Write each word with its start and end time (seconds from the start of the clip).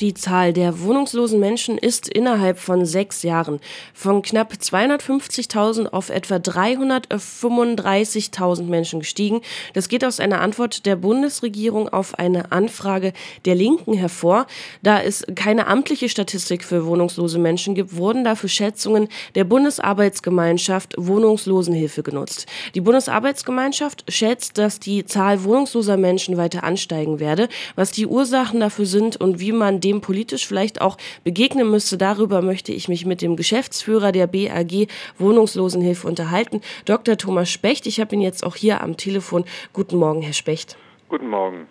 Die 0.00 0.12
Zahl 0.12 0.52
der 0.52 0.80
wohnungslosen 0.80 1.38
Menschen 1.38 1.78
ist 1.78 2.08
innerhalb 2.08 2.58
von 2.58 2.84
sechs 2.84 3.22
Jahren 3.22 3.60
von 3.92 4.22
knapp 4.22 4.54
250.000 4.54 5.86
auf 5.86 6.10
etwa 6.10 6.34
335.000 6.36 8.64
Menschen 8.64 8.98
gestiegen. 8.98 9.40
Das 9.72 9.88
geht 9.88 10.04
aus 10.04 10.18
einer 10.18 10.40
Antwort 10.40 10.84
der 10.84 10.96
Bundesregierung 10.96 11.88
auf 11.88 12.18
eine 12.18 12.50
Anfrage 12.50 13.12
der 13.44 13.54
Linken 13.54 13.94
hervor. 13.94 14.48
Da 14.82 15.00
es 15.00 15.24
keine 15.36 15.68
amtliche 15.68 16.08
Statistik 16.08 16.64
für 16.64 16.86
wohnungslose 16.86 17.38
Menschen 17.38 17.76
gibt, 17.76 17.96
wurden 17.96 18.24
dafür 18.24 18.48
Schätzungen 18.48 19.06
der 19.36 19.44
Bundesarbeitsgemeinschaft 19.44 20.94
Wohnungslosenhilfe 20.98 22.02
genutzt. 22.02 22.46
Die 22.74 22.80
Bundesarbeitsgemeinschaft 22.80 24.06
schätzt, 24.08 24.58
dass 24.58 24.80
die 24.80 25.04
Zahl 25.04 25.44
wohnungsloser 25.44 25.96
Menschen 25.96 26.36
weiter 26.36 26.64
ansteigen 26.64 27.20
werde. 27.20 27.48
Was 27.76 27.92
die 27.92 28.08
Ursachen 28.08 28.58
dafür 28.58 28.86
sind 28.86 29.20
und 29.20 29.38
wie 29.38 29.52
man 29.52 29.83
dem 29.84 30.00
politisch 30.00 30.46
vielleicht 30.46 30.80
auch 30.80 30.96
begegnen 31.22 31.70
müsste. 31.70 31.98
Darüber 31.98 32.42
möchte 32.42 32.72
ich 32.72 32.88
mich 32.88 33.06
mit 33.06 33.22
dem 33.22 33.36
Geschäftsführer 33.36 34.10
der 34.10 34.26
BAG 34.26 34.88
Wohnungslosenhilfe 35.18 36.06
unterhalten, 36.08 36.60
Dr. 36.86 37.16
Thomas 37.16 37.50
Specht. 37.50 37.86
Ich 37.86 38.00
habe 38.00 38.14
ihn 38.14 38.20
jetzt 38.20 38.44
auch 38.44 38.56
hier 38.56 38.82
am 38.82 38.96
Telefon. 38.96 39.44
Guten 39.72 39.96
Morgen, 39.96 40.22
Herr 40.22 40.32
Specht. 40.32 40.76
Guten 41.08 41.28
Morgen. 41.28 41.66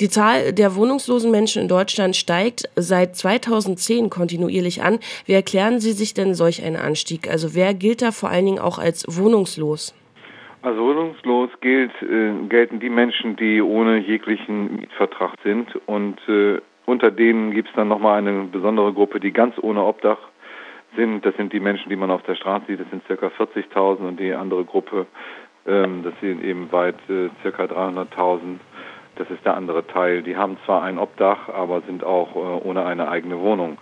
Die 0.00 0.08
Zahl 0.08 0.52
der 0.52 0.74
wohnungslosen 0.74 1.30
Menschen 1.30 1.62
in 1.62 1.68
Deutschland 1.68 2.16
steigt 2.16 2.68
seit 2.76 3.16
2010 3.16 4.10
kontinuierlich 4.10 4.82
an. 4.82 4.98
Wie 5.24 5.32
erklären 5.32 5.80
Sie 5.80 5.92
sich 5.92 6.14
denn 6.14 6.34
solch 6.34 6.62
einen 6.62 6.76
Anstieg? 6.76 7.30
Also 7.30 7.54
wer 7.54 7.74
gilt 7.74 8.02
da 8.02 8.10
vor 8.10 8.28
allen 8.28 8.44
Dingen 8.44 8.58
auch 8.58 8.78
als 8.78 9.06
wohnungslos? 9.08 9.94
Also 10.62 10.80
wohnungslos 10.80 11.50
gilt, 11.60 11.90
äh, 12.02 12.32
gelten 12.48 12.80
die 12.80 12.90
Menschen, 12.90 13.36
die 13.36 13.62
ohne 13.62 13.98
jeglichen 13.98 14.76
Mietvertrag 14.76 15.36
sind 15.42 15.68
und 15.86 16.18
äh, 16.28 16.60
unter 16.86 17.10
denen 17.10 17.52
gibt 17.52 17.68
es 17.68 17.74
dann 17.74 17.88
nochmal 17.88 18.18
eine 18.18 18.44
besondere 18.44 18.92
Gruppe, 18.92 19.20
die 19.20 19.32
ganz 19.32 19.56
ohne 19.60 19.84
Obdach 19.84 20.18
sind. 20.96 21.24
Das 21.24 21.34
sind 21.36 21.52
die 21.52 21.60
Menschen, 21.60 21.88
die 21.88 21.96
man 21.96 22.10
auf 22.10 22.22
der 22.22 22.34
Straße 22.34 22.66
sieht. 22.66 22.80
Das 22.80 22.90
sind 22.90 23.04
circa 23.06 23.28
40.000 23.28 24.08
und 24.08 24.20
die 24.20 24.32
andere 24.32 24.64
Gruppe, 24.64 25.06
ähm, 25.66 26.02
das 26.02 26.14
sind 26.20 26.42
eben 26.42 26.70
weit 26.72 26.96
äh, 27.08 27.28
circa 27.42 27.64
300.000. 27.64 28.58
Das 29.16 29.30
ist 29.30 29.44
der 29.44 29.56
andere 29.56 29.86
Teil. 29.86 30.22
Die 30.22 30.36
haben 30.36 30.56
zwar 30.64 30.82
ein 30.82 30.98
Obdach, 30.98 31.48
aber 31.48 31.82
sind 31.82 32.02
auch 32.02 32.34
äh, 32.34 32.68
ohne 32.68 32.84
eine 32.84 33.08
eigene 33.08 33.38
Wohnung. 33.40 33.78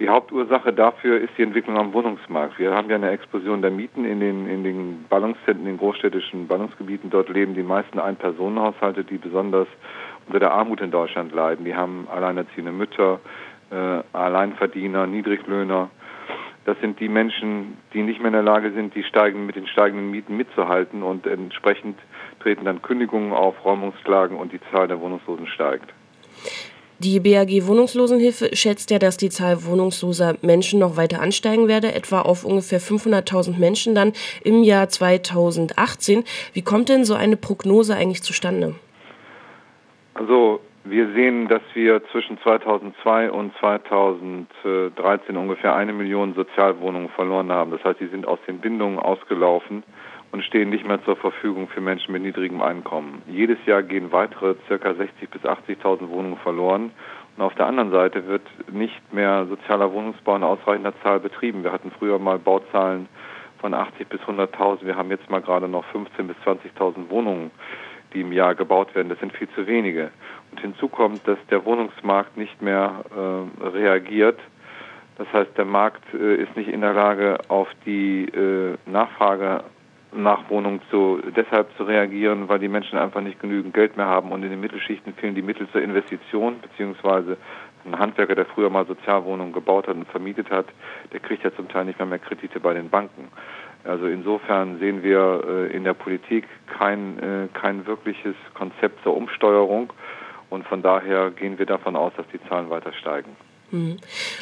Die 0.00 0.08
Hauptursache 0.08 0.72
dafür 0.72 1.20
ist 1.20 1.30
die 1.38 1.42
Entwicklung 1.42 1.78
am 1.78 1.92
Wohnungsmarkt. 1.92 2.58
Wir 2.58 2.74
haben 2.74 2.90
ja 2.90 2.96
eine 2.96 3.10
Explosion 3.10 3.62
der 3.62 3.70
Mieten 3.70 4.04
in 4.04 4.18
den, 4.18 4.48
in 4.48 4.64
den 4.64 5.04
Ballungszentren, 5.08 5.60
in 5.60 5.74
den 5.74 5.78
großstädtischen 5.78 6.48
Ballungsgebieten. 6.48 7.10
Dort 7.10 7.28
leben 7.28 7.54
die 7.54 7.62
meisten 7.62 8.00
Ein-Personen-Haushalte, 8.00 9.04
die 9.04 9.18
besonders 9.18 9.68
unter 10.26 10.40
der 10.40 10.52
Armut 10.52 10.80
in 10.80 10.90
Deutschland 10.90 11.32
leiden. 11.32 11.64
Die 11.64 11.74
haben 11.74 12.06
alleinerziehende 12.10 12.72
Mütter, 12.72 13.20
äh, 13.70 14.02
Alleinverdiener, 14.12 15.06
Niedriglöhner. 15.06 15.90
Das 16.64 16.78
sind 16.80 16.98
die 16.98 17.08
Menschen, 17.08 17.76
die 17.92 18.02
nicht 18.02 18.20
mehr 18.20 18.28
in 18.28 18.34
der 18.34 18.42
Lage 18.42 18.72
sind, 18.72 18.94
die 18.94 19.04
steigen, 19.04 19.44
mit 19.44 19.56
den 19.56 19.66
steigenden 19.66 20.10
Mieten 20.10 20.36
mitzuhalten 20.36 21.02
und 21.02 21.26
entsprechend 21.26 21.98
treten 22.40 22.64
dann 22.64 22.80
Kündigungen 22.80 23.32
auf, 23.32 23.64
Räumungsklagen 23.64 24.38
und 24.38 24.52
die 24.52 24.60
Zahl 24.72 24.88
der 24.88 25.00
Wohnungslosen 25.00 25.46
steigt. 25.46 25.92
Die 27.00 27.20
BAG 27.20 27.66
Wohnungslosenhilfe 27.66 28.54
schätzt 28.56 28.90
ja, 28.90 28.98
dass 28.98 29.16
die 29.16 29.28
Zahl 29.28 29.64
wohnungsloser 29.64 30.36
Menschen 30.42 30.78
noch 30.78 30.96
weiter 30.96 31.20
ansteigen 31.20 31.68
werde, 31.68 31.92
etwa 31.92 32.22
auf 32.22 32.44
ungefähr 32.44 32.80
500.000 32.80 33.58
Menschen 33.58 33.94
dann 33.94 34.12
im 34.42 34.62
Jahr 34.62 34.88
2018. 34.88 36.24
Wie 36.52 36.62
kommt 36.62 36.88
denn 36.88 37.04
so 37.04 37.14
eine 37.14 37.36
Prognose 37.36 37.96
eigentlich 37.96 38.22
zustande? 38.22 38.76
Also 40.14 40.60
wir 40.84 41.12
sehen, 41.12 41.48
dass 41.48 41.62
wir 41.72 42.04
zwischen 42.12 42.38
2002 42.42 43.30
und 43.30 43.52
2013 43.58 45.36
ungefähr 45.36 45.74
eine 45.74 45.92
Million 45.92 46.34
Sozialwohnungen 46.34 47.08
verloren 47.10 47.50
haben. 47.50 47.70
Das 47.70 47.82
heißt, 47.84 48.00
die 48.00 48.06
sind 48.06 48.26
aus 48.26 48.38
den 48.46 48.60
Bindungen 48.60 48.98
ausgelaufen 48.98 49.82
und 50.30 50.44
stehen 50.44 50.70
nicht 50.70 50.86
mehr 50.86 51.02
zur 51.04 51.16
Verfügung 51.16 51.68
für 51.68 51.80
Menschen 51.80 52.12
mit 52.12 52.22
niedrigem 52.22 52.60
Einkommen. 52.60 53.22
Jedes 53.26 53.58
Jahr 53.66 53.82
gehen 53.82 54.12
weitere 54.12 54.54
ca. 54.68 54.74
60.000 54.74 55.06
bis 55.30 55.42
80.000 55.42 56.08
Wohnungen 56.10 56.36
verloren. 56.38 56.92
Und 57.36 57.42
auf 57.42 57.54
der 57.54 57.66
anderen 57.66 57.90
Seite 57.90 58.26
wird 58.26 58.42
nicht 58.70 59.12
mehr 59.12 59.46
sozialer 59.46 59.92
Wohnungsbau 59.92 60.36
in 60.36 60.44
ausreichender 60.44 60.92
Zahl 61.02 61.18
betrieben. 61.18 61.64
Wir 61.64 61.72
hatten 61.72 61.90
früher 61.98 62.18
mal 62.18 62.38
Bauzahlen 62.38 63.08
von 63.58 63.74
80 63.74 64.08
bis 64.08 64.20
100.000. 64.20 64.84
Wir 64.84 64.96
haben 64.96 65.10
jetzt 65.10 65.30
mal 65.30 65.40
gerade 65.40 65.66
noch 65.66 65.84
15.000 65.94 66.22
bis 66.24 66.36
20.000 66.44 67.10
Wohnungen 67.10 67.50
die 68.14 68.22
im 68.22 68.32
Jahr 68.32 68.54
gebaut 68.54 68.94
werden. 68.94 69.08
Das 69.08 69.18
sind 69.20 69.32
viel 69.32 69.48
zu 69.50 69.66
wenige. 69.66 70.10
Und 70.50 70.60
hinzu 70.60 70.88
kommt, 70.88 71.26
dass 71.26 71.38
der 71.50 71.64
Wohnungsmarkt 71.64 72.36
nicht 72.36 72.62
mehr 72.62 73.04
äh, 73.10 73.66
reagiert. 73.66 74.38
Das 75.18 75.32
heißt, 75.32 75.56
der 75.56 75.64
Markt 75.64 76.02
äh, 76.14 76.36
ist 76.36 76.56
nicht 76.56 76.68
in 76.68 76.80
der 76.80 76.92
Lage, 76.92 77.38
auf 77.48 77.68
die 77.84 78.24
äh, 78.24 78.76
Nachfrage 78.86 79.64
nach 80.12 80.48
Wohnungen 80.48 80.80
zu, 80.90 81.20
deshalb 81.36 81.68
zu 81.76 81.84
reagieren, 81.84 82.48
weil 82.48 82.60
die 82.60 82.68
Menschen 82.68 82.98
einfach 82.98 83.20
nicht 83.20 83.40
genügend 83.40 83.74
Geld 83.74 83.96
mehr 83.96 84.06
haben 84.06 84.30
und 84.30 84.42
in 84.44 84.50
den 84.50 84.60
Mittelschichten 84.60 85.12
fehlen 85.14 85.34
die 85.34 85.42
Mittel 85.42 85.68
zur 85.70 85.82
Investition, 85.82 86.60
beziehungsweise 86.60 87.36
ein 87.84 87.98
Handwerker, 87.98 88.34
der 88.34 88.46
früher 88.46 88.70
mal 88.70 88.86
Sozialwohnungen 88.86 89.52
gebaut 89.52 89.88
hat 89.88 89.96
und 89.96 90.08
vermietet 90.08 90.50
hat, 90.50 90.66
der 91.12 91.20
kriegt 91.20 91.44
ja 91.44 91.54
zum 91.54 91.68
Teil 91.68 91.84
nicht 91.84 91.98
mehr 91.98 92.06
mehr 92.06 92.18
Kredite 92.18 92.60
bei 92.60 92.74
den 92.74 92.88
Banken. 92.88 93.28
Also 93.84 94.06
insofern 94.06 94.78
sehen 94.78 95.02
wir 95.02 95.42
äh, 95.46 95.76
in 95.76 95.84
der 95.84 95.94
Politik 95.94 96.46
kein, 96.66 97.18
äh, 97.18 97.48
kein 97.52 97.86
wirkliches 97.86 98.34
Konzept 98.54 99.02
zur 99.02 99.16
Umsteuerung 99.16 99.92
und 100.48 100.66
von 100.66 100.82
daher 100.82 101.30
gehen 101.30 101.58
wir 101.58 101.66
davon 101.66 101.94
aus, 101.94 102.12
dass 102.16 102.26
die 102.28 102.42
Zahlen 102.48 102.70
weiter 102.70 102.92
steigen. 102.94 103.36
Mhm. 103.74 103.96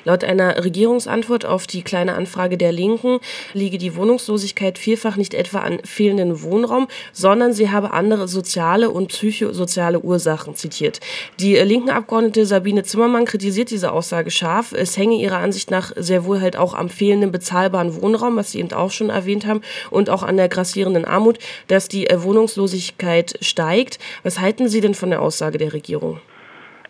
Laut 0.04 0.24
einer 0.24 0.62
Regierungsantwort 0.62 1.46
auf 1.46 1.66
die 1.66 1.82
kleine 1.82 2.14
Anfrage 2.14 2.58
der 2.58 2.70
Linken 2.70 3.18
liege 3.54 3.78
die 3.78 3.96
Wohnungslosigkeit 3.96 4.78
vielfach 4.78 5.16
nicht 5.16 5.32
etwa 5.32 5.60
an 5.60 5.78
fehlendem 5.84 6.42
Wohnraum, 6.42 6.86
sondern 7.12 7.54
sie 7.54 7.70
habe 7.70 7.92
andere 7.92 8.28
soziale 8.28 8.90
und 8.90 9.08
psychosoziale 9.08 10.00
Ursachen 10.00 10.54
zitiert. 10.54 11.00
Die 11.40 11.56
linken 11.56 11.90
Abgeordnete 11.90 12.44
Sabine 12.44 12.82
Zimmermann 12.82 13.24
kritisiert 13.24 13.70
diese 13.70 13.92
Aussage 13.92 14.30
scharf. 14.30 14.72
Es 14.72 14.98
hänge 14.98 15.16
ihrer 15.16 15.38
Ansicht 15.38 15.70
nach 15.70 15.92
sehr 15.96 16.26
wohl 16.26 16.40
halt 16.42 16.56
auch 16.56 16.74
am 16.74 16.90
fehlenden 16.90 17.32
bezahlbaren 17.32 18.00
Wohnraum, 18.02 18.36
was 18.36 18.52
Sie 18.52 18.58
eben 18.58 18.72
auch 18.72 18.90
schon 18.90 19.08
erwähnt 19.08 19.46
haben, 19.46 19.62
und 19.90 20.10
auch 20.10 20.22
an 20.22 20.36
der 20.36 20.48
grassierenden 20.50 21.06
Armut, 21.06 21.38
dass 21.68 21.88
die 21.88 22.06
Wohnungslosigkeit 22.14 23.38
steigt. 23.40 23.98
Was 24.22 24.40
halten 24.40 24.68
Sie 24.68 24.82
denn 24.82 24.94
von 24.94 25.08
der 25.08 25.22
Aussage 25.22 25.56
der 25.56 25.72
Regierung? 25.72 26.20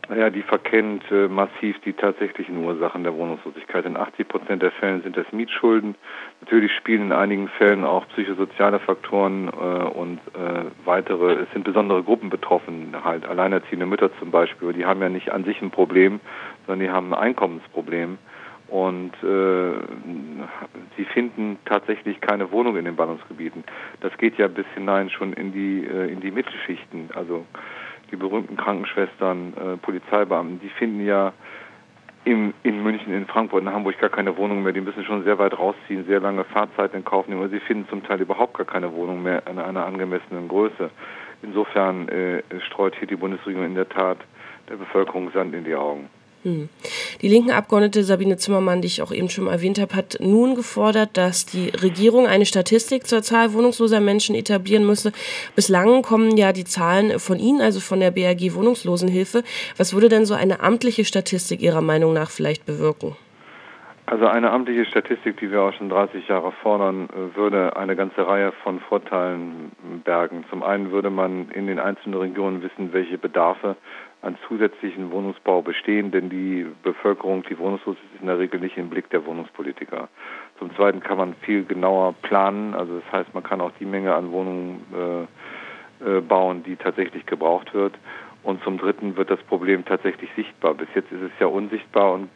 Naja, 0.09 0.31
die 0.31 0.43
verkennt 0.43 1.05
äh, 1.13 1.29
massiv 1.29 1.79
die 1.81 1.93
tatsächlichen 1.93 2.65
Ursachen 2.65 3.05
der 3.05 3.15
Wohnungslosigkeit. 3.15 3.87
In 3.87 3.97
80 3.97 4.27
Prozent 4.27 4.61
der 4.61 4.73
Fällen 4.73 5.03
sind 5.03 5.17
das 5.17 5.31
Mietschulden. 5.33 5.95
Natürlich 6.41 6.73
spielen 6.73 7.03
in 7.03 7.13
einigen 7.13 7.49
Fällen 7.49 7.85
auch 7.85 8.07
psychosoziale 8.09 8.81
Faktoren 8.81 9.49
äh, 9.49 9.51
und 9.51 10.19
äh, 10.35 10.65
weitere. 10.85 11.35
Es 11.35 11.53
sind 11.53 11.65
besondere 11.65 12.03
Gruppen 12.03 12.31
betroffen, 12.31 12.97
halt 13.05 13.25
alleinerziehende 13.25 13.87
Mütter 13.87 14.11
zum 14.19 14.33
Beispiel. 14.33 14.73
Die 14.73 14.85
haben 14.85 15.01
ja 15.01 15.09
nicht 15.09 15.31
an 15.31 15.45
sich 15.45 15.63
ein 15.63 15.71
Problem, 15.71 16.21
sondern 16.67 16.87
die 16.87 16.93
haben 16.93 17.15
ein 17.15 17.21
Einkommensproblem. 17.21 18.19
Und 18.69 19.13
äh, 19.23 19.73
sie 20.97 21.05
finden 21.05 21.59
tatsächlich 21.67 22.21
keine 22.23 22.51
Wohnung 22.53 22.77
in 22.77 22.87
den 22.87 22.97
Ballungsgebieten. 22.97 23.65
Das 24.01 24.17
geht 24.17 24.39
ja 24.39 24.49
bis 24.49 24.67
hinein 24.75 25.11
schon 25.11 25.35
in 25.35 25.53
die 25.53 25.87
äh, 25.87 26.11
in 26.11 26.21
die 26.21 26.31
Mittelschichten. 26.31 27.11
Also 27.15 27.45
die 28.13 28.17
berühmten 28.17 28.57
Krankenschwestern, 28.57 29.55
äh, 29.55 29.77
Polizeibeamten, 29.79 30.61
die 30.61 30.69
finden 30.69 31.05
ja 31.05 31.33
in, 32.25 32.55
in 32.63 32.83
München, 32.83 33.13
in 33.13 33.27
Frankfurt, 33.27 33.63
in 33.63 33.73
Hamburg 33.73 33.99
gar 33.99 34.11
keine 34.11 34.37
Wohnung 34.37 34.63
mehr. 34.63 34.73
Die 34.73 34.81
müssen 34.81 35.05
schon 35.05 35.25
sehr 35.25 35.39
weit 35.39 35.59
rausziehen, 35.59 36.05
sehr 36.07 36.21
lange 36.21 36.45
Fahrzeiten 36.45 36.99
in 36.99 37.05
Kauf 37.05 37.27
nehmen. 37.27 37.43
Und 37.43 37.51
sie 37.51 37.59
finden 37.59 37.89
zum 37.89 38.05
Teil 38.05 38.21
überhaupt 38.21 38.57
gar 38.57 38.67
keine 38.67 38.93
Wohnung 38.93 39.23
mehr 39.23 39.43
in 39.51 39.59
einer 39.59 39.85
angemessenen 39.85 40.47
Größe. 40.47 40.91
Insofern 41.43 42.09
äh, 42.09 42.43
streut 42.69 42.95
hier 42.97 43.09
die 43.09 43.17
Bundesregierung 43.17 43.67
in 43.67 43.75
der 43.75 43.89
Tat 43.89 44.19
der 44.69 44.77
Bevölkerung 44.77 45.33
Sand 45.33 45.55
in 45.55 45.65
die 45.65 45.75
Augen. 45.75 46.09
Hm. 46.45 46.69
Die 47.21 47.29
linken 47.29 47.53
Abgeordnete 47.53 48.03
Sabine 48.03 48.37
Zimmermann, 48.37 48.81
die 48.81 48.89
ich 48.89 49.01
auch 49.01 49.13
eben 49.13 49.29
schon 49.29 49.47
erwähnt 49.47 49.79
habe, 49.81 49.95
hat 49.95 50.19
nun 50.21 50.57
gefordert, 50.57 51.17
dass 51.17 51.47
die 51.47 51.69
Regierung 51.69 52.27
eine 52.27 52.47
Statistik 52.47 53.07
zur 53.07 53.23
Zahl 53.23 53.53
wohnungsloser 53.53 54.01
Menschen 54.01 54.35
etablieren 54.35 54.85
müsse. 54.85 55.13
Bislang 55.55 56.03
kommen 56.03 56.37
ja 56.37 56.53
die 56.53 56.65
Zahlen 56.65 57.21
von 57.21 57.39
Ihnen, 57.39 57.61
also 57.61 57.79
von 57.79 58.01
der 58.01 58.11
BRG 58.11 58.55
Wohnungslosenhilfe. 58.55 59.45
Was 59.77 59.95
würde 59.95 60.09
denn 60.09 60.27
so 60.27 60.35
eine 60.35 60.61
amtliche 60.61 61.05
Statistik 61.05 61.63
Ihrer 61.63 61.81
Meinung 61.81 62.13
nach 62.13 62.31
vielleicht 62.31 62.67
bewirken? 62.67 63.17
Also 64.07 64.27
eine 64.27 64.51
amtliche 64.51 64.85
Statistik, 64.85 65.39
die 65.39 65.51
wir 65.51 65.63
auch 65.63 65.73
schon 65.73 65.89
30 65.89 66.29
Jahre 66.29 66.53
fordern, 66.63 67.09
würde 67.35 67.77
eine 67.77 67.97
ganze 67.97 68.27
Reihe 68.27 68.53
von 68.63 68.81
Vorteilen 68.81 69.73
bergen. 70.05 70.45
Zum 70.51 70.63
einen 70.63 70.91
würde 70.91 71.09
man 71.09 71.49
in 71.51 71.67
den 71.67 71.79
einzelnen 71.79 72.19
Regionen 72.19 72.63
wissen, 72.63 72.93
welche 72.93 73.17
Bedarfe 73.17 73.77
an 74.23 74.37
zusätzlichen 74.47 75.11
Wohnungsbau 75.11 75.63
bestehen, 75.63 76.13
denn 76.13 76.31
die 76.31 76.67
Bevölkerung, 76.83 77.43
die 77.43 77.59
wohnungslos 77.59 77.97
ist, 77.97 78.15
ist 78.15 78.21
in 78.21 78.29
der 78.29 78.39
Regel 78.39 78.61
nicht 78.61 78.77
im 78.77 78.89
Blick 78.89 79.11
der 79.11 79.27
Wohnungspolitiker. 79.27 80.09
Zum 80.59 80.75
Zweiten 80.77 81.01
kann 81.01 81.19
man 81.19 81.35
viel 81.43 81.65
genauer 81.65 82.15
planen, 82.23 82.75
also 82.75 83.01
das 83.01 83.13
heißt, 83.13 83.35
man 83.35 83.43
kann 83.43 83.61
auch 83.61 83.73
die 83.81 83.85
Menge 83.85 84.15
an 84.15 84.31
Wohnungen 84.31 84.85
äh, 86.01 86.17
äh, 86.19 86.21
bauen, 86.21 86.63
die 86.63 86.77
tatsächlich 86.77 87.27
gebraucht 87.27 87.75
wird. 87.75 87.95
Und 88.45 88.63
zum 88.65 88.77
Dritten 88.77 89.17
wird 89.17 89.31
das 89.31 89.41
Problem 89.45 89.85
tatsächlich 89.85 90.29
sichtbar. 90.35 90.75
Bis 90.75 90.89
jetzt 90.97 91.13
ist 91.13 91.23
es 91.23 91.31
ja 91.39 91.47
unsichtbar 91.47 92.15
und 92.15 92.29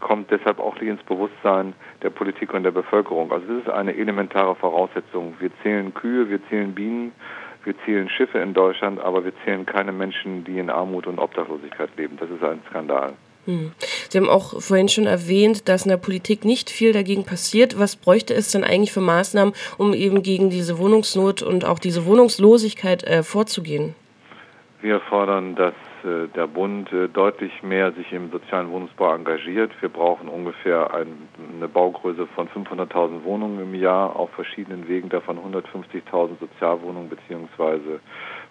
kommt 0.00 0.30
deshalb 0.30 0.58
auch 0.58 0.74
nicht 0.80 0.88
ins 0.88 1.02
Bewusstsein 1.02 1.74
der 2.02 2.08
Politik 2.08 2.54
und 2.54 2.62
der 2.62 2.70
Bevölkerung. 2.70 3.30
Also 3.30 3.46
das 3.46 3.64
ist 3.64 3.68
eine 3.68 3.94
elementare 3.94 4.54
Voraussetzung. 4.54 5.34
Wir 5.38 5.50
zählen 5.62 5.92
Kühe, 5.92 6.30
wir 6.30 6.40
zählen 6.48 6.74
Bienen, 6.74 7.12
wir 7.66 7.74
zählen 7.84 8.08
Schiffe 8.08 8.38
in 8.38 8.54
Deutschland, 8.54 9.00
aber 9.00 9.24
wir 9.24 9.32
zählen 9.44 9.66
keine 9.66 9.92
Menschen, 9.92 10.44
die 10.44 10.58
in 10.58 10.70
Armut 10.70 11.06
und 11.06 11.18
Obdachlosigkeit 11.18 11.90
leben. 11.96 12.16
Das 12.18 12.30
ist 12.30 12.42
ein 12.42 12.62
Skandal. 12.70 13.14
Hm. 13.46 13.72
Sie 14.08 14.18
haben 14.18 14.28
auch 14.28 14.60
vorhin 14.60 14.88
schon 14.88 15.06
erwähnt, 15.06 15.68
dass 15.68 15.84
in 15.84 15.90
der 15.90 15.96
Politik 15.96 16.44
nicht 16.44 16.70
viel 16.70 16.92
dagegen 16.92 17.24
passiert. 17.24 17.78
Was 17.78 17.96
bräuchte 17.96 18.34
es 18.34 18.50
denn 18.50 18.64
eigentlich 18.64 18.92
für 18.92 19.00
Maßnahmen, 19.00 19.54
um 19.78 19.94
eben 19.94 20.22
gegen 20.22 20.50
diese 20.50 20.78
Wohnungsnot 20.78 21.42
und 21.42 21.64
auch 21.64 21.78
diese 21.78 22.06
Wohnungslosigkeit 22.06 23.04
äh, 23.04 23.22
vorzugehen? 23.22 23.94
Wir 24.80 25.00
fordern, 25.00 25.54
dass 25.56 25.74
der 26.04 26.46
Bund 26.46 26.92
äh, 26.92 27.08
deutlich 27.08 27.62
mehr 27.62 27.92
sich 27.92 28.12
im 28.12 28.30
sozialen 28.30 28.70
Wohnungsbau 28.70 29.14
engagiert. 29.14 29.70
Wir 29.80 29.88
brauchen 29.88 30.28
ungefähr 30.28 30.92
ein, 30.94 31.28
eine 31.56 31.68
Baugröße 31.68 32.26
von 32.28 32.48
500.000 32.48 33.24
Wohnungen 33.24 33.60
im 33.60 33.74
Jahr 33.74 34.16
auf 34.16 34.30
verschiedenen 34.30 34.88
Wegen, 34.88 35.08
davon 35.08 35.38
150.000 35.38 36.38
Sozialwohnungen 36.40 37.08
beziehungsweise 37.08 38.00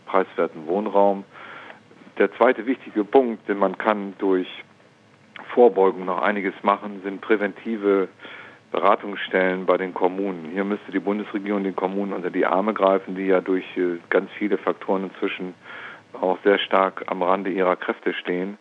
preiswerten 0.06 0.68
Wohnraum. 0.68 1.24
Der 2.18 2.32
zweite 2.34 2.66
wichtige 2.66 3.04
Punkt, 3.04 3.48
den 3.50 3.58
man 3.58 3.78
kann 3.78 4.14
durch 4.20 4.48
Vorbeugung 5.54 6.06
noch 6.06 6.22
einiges 6.22 6.54
machen, 6.64 7.02
sind 7.04 7.22
präventive 7.22 8.08
Beratungsstellen 8.72 9.66
bei 9.66 9.78
den 9.78 9.94
Kommunen. 9.94 10.50
Hier 10.52 10.66
müsste 10.66 10.92
die 10.92 11.00
Bundesregierung 11.00 11.64
den 11.64 11.76
Kommunen 11.76 12.14
unter 12.14 12.30
die 12.30 12.46
Arme 12.46 12.74
greifen, 12.74 13.16
die 13.16 13.28
ja 13.28 13.42
durch 13.42 13.66
äh, 13.78 14.00
ganz 14.10 14.30
viele 14.38 14.58
Faktoren 14.58 15.06
inzwischen 15.06 15.54
auch 16.22 16.38
sehr 16.44 16.60
stark 16.60 17.04
am 17.08 17.22
Rande 17.22 17.50
ihrer 17.50 17.76
Kräfte 17.76 18.14
stehen. 18.14 18.58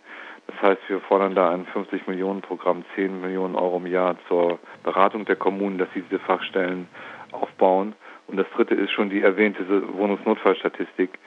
Das 0.47 0.61
heißt, 0.61 0.83
wir 0.89 1.01
fordern 1.01 1.35
da 1.35 1.51
ein 1.51 1.67
50 1.67 2.07
Millionen 2.07 2.43
Programm, 2.43 2.85
10 2.95 3.21
Millionen 3.21 3.57
Euro 3.57 3.79
im 3.79 3.87
Jahr 3.87 4.17
zur 4.29 4.59
Beratung 4.83 5.25
der 5.25 5.37
Kommunen, 5.37 5.79
dass 5.79 5.89
sie 5.95 6.03
diese 6.03 6.19
Fachstellen 6.19 6.89
aufbauen. 7.33 7.95
Und 8.27 8.37
das 8.37 8.47
dritte 8.55 8.75
ist 8.75 8.91
schon 8.91 9.11
die 9.11 9.23
erwähnte 9.23 9.65
Wohnungsnotfallstatistik, 9.97 11.19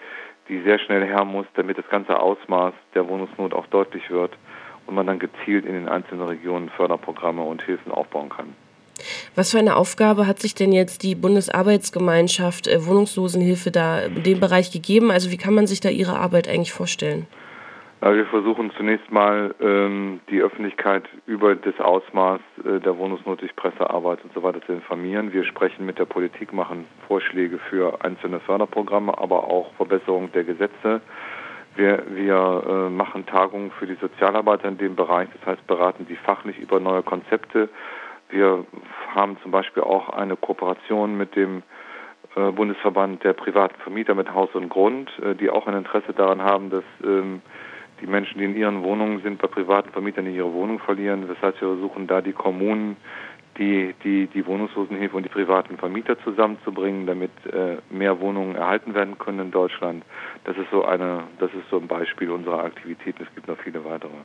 die 0.50 0.62
sehr 0.62 0.79
schnell 0.79 1.06
her 1.06 1.25
muss, 1.25 1.45
damit 1.56 1.77
das 1.77 1.89
ganze 1.89 2.19
Ausmaß 2.19 2.73
der 2.94 3.07
Wohnungsnot 3.07 3.53
auch 3.53 3.68
deutlich 3.68 4.09
wird 4.09 4.38
und 4.85 4.95
man 4.95 5.07
dann 5.07 5.19
gezielt 5.19 5.65
in 5.65 5.73
den 5.73 5.89
einzelnen 5.89 6.27
Regionen 6.27 6.69
Förderprogramme 6.69 7.41
und 7.44 7.62
Hilfen 7.62 7.91
aufbauen 7.91 8.30
kann. 8.30 8.56
Was 9.35 9.51
für 9.51 9.59
eine 9.59 9.75
Aufgabe 9.75 10.27
hat 10.27 10.39
sich 10.39 10.55
denn 10.55 10.71
jetzt 10.71 11.03
die 11.03 11.15
Bundesarbeitsgemeinschaft 11.15 12.67
äh, 12.67 12.85
Wohnungslosenhilfe 12.85 13.71
da 13.71 13.99
in 14.01 14.23
dem 14.23 14.39
Bereich 14.39 14.71
gegeben? 14.71 15.11
Also 15.11 15.31
wie 15.31 15.38
kann 15.38 15.53
man 15.53 15.67
sich 15.67 15.79
da 15.79 15.89
ihre 15.89 16.17
Arbeit 16.17 16.47
eigentlich 16.47 16.73
vorstellen? 16.73 17.27
Ja, 18.01 18.13
wir 18.13 18.27
versuchen 18.27 18.71
zunächst 18.77 19.11
mal 19.11 19.55
ähm, 19.59 20.19
die 20.29 20.39
Öffentlichkeit 20.41 21.03
über 21.25 21.55
das 21.55 21.79
Ausmaß 21.79 22.39
äh, 22.63 22.79
der 22.79 22.95
Wohnungsnot 22.95 23.41
durch 23.41 23.55
Pressearbeit 23.55 24.23
und 24.23 24.31
so 24.35 24.44
weiter 24.44 24.61
zu 24.61 24.73
informieren. 24.73 25.33
Wir 25.33 25.44
sprechen 25.44 25.83
mit 25.83 25.97
der 25.97 26.05
Politik, 26.05 26.53
machen 26.53 26.85
Vorschläge 27.07 27.57
für 27.57 28.05
einzelne 28.05 28.39
Förderprogramme, 28.39 29.17
aber 29.17 29.45
auch 29.45 29.73
Verbesserung 29.77 30.31
der 30.31 30.44
Gesetze. 30.44 31.01
Wir, 31.75 32.03
wir 32.09 32.63
äh, 32.67 32.89
machen 32.91 33.25
Tagungen 33.25 33.71
für 33.71 33.88
die 33.88 33.97
Sozialarbeiter 33.99 34.67
in 34.67 34.77
dem 34.77 34.95
Bereich, 34.95 35.29
das 35.39 35.45
heißt 35.47 35.65
beraten 35.65 36.05
die 36.07 36.17
fachlich 36.17 36.59
über 36.59 36.79
neue 36.79 37.01
Konzepte 37.01 37.67
wir 38.29 38.65
haben 39.13 39.38
zum 39.41 39.51
Beispiel 39.51 39.83
auch 39.83 40.09
eine 40.09 40.35
Kooperation 40.35 41.18
mit 41.18 41.35
dem 41.35 41.63
äh, 42.35 42.51
Bundesverband 42.51 43.24
der 43.24 43.33
privaten 43.33 43.79
Vermieter 43.81 44.15
mit 44.15 44.33
Haus 44.33 44.50
und 44.53 44.69
Grund, 44.69 45.12
äh, 45.19 45.35
die 45.35 45.50
auch 45.50 45.68
ein 45.68 45.75
Interesse 45.75 46.13
daran 46.13 46.41
haben, 46.41 46.69
dass 46.69 46.83
ähm, 47.03 47.41
die 48.01 48.07
Menschen, 48.07 48.38
die 48.38 48.45
in 48.45 48.56
ihren 48.56 48.83
Wohnungen 48.83 49.21
sind, 49.21 49.41
bei 49.41 49.47
privaten 49.47 49.91
Vermietern 49.91 50.25
nicht 50.25 50.35
ihre 50.35 50.53
Wohnung 50.53 50.79
verlieren. 50.79 51.27
Das 51.27 51.41
heißt, 51.41 51.62
wir 51.62 51.69
versuchen 51.69 52.06
da 52.07 52.21
die 52.21 52.33
Kommunen, 52.33 52.97
die, 53.57 53.95
die, 54.03 54.27
die 54.27 54.45
Wohnungslosenhilfe 54.45 55.18
und 55.18 55.23
die 55.23 55.30
privaten 55.30 55.77
Vermieter 55.77 56.19
zusammenzubringen, 56.23 57.07
damit 57.07 57.31
äh, 57.51 57.77
mehr 57.89 58.19
Wohnungen 58.19 58.56
erhalten 58.56 58.94
werden 58.94 59.18
können 59.18 59.39
in 59.39 59.51
Deutschland. 59.51 60.03
Das 60.44 60.56
ist 60.57 60.69
so 60.69 60.85
eine, 60.85 61.23
das 61.39 61.51
ist 61.53 61.68
so 61.71 61.77
ein 61.77 61.88
Beispiel 61.88 62.30
unserer 62.30 62.63
Aktivitäten. 62.63 63.23
Es 63.23 63.33
gibt 63.33 63.47
noch 63.47 63.57
viele 63.57 63.83
weitere. 63.83 64.18